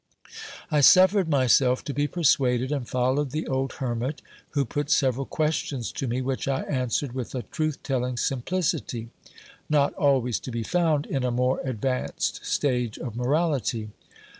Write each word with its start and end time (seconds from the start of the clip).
I 0.71 0.81
suffered 0.81 1.29
myself 1.29 1.83
to 1.83 1.93
be 1.93 2.07
persuaded, 2.07 2.71
and 2.71 2.89
followed 2.89 3.29
the 3.29 3.45
old 3.45 3.73
hermit 3.73 4.23
who 4.49 4.65
put 4.65 4.89
several 4.89 5.27
questions 5.27 5.91
to 5.91 6.07
me, 6.07 6.23
which 6.23 6.47
I 6.47 6.61
answered 6.61 7.11
with 7.13 7.35
a 7.35 7.43
truth 7.43 7.83
telling 7.83 8.17
simplicity, 8.17 9.09
not 9.69 9.93
always 9.93 10.39
to 10.39 10.49
be 10.49 10.63
found 10.63 11.05
in 11.05 11.23
a 11.23 11.29
more 11.29 11.61
advanced 11.63 12.43
stage 12.43 12.97
of 12.97 13.15
morality. 13.15 13.89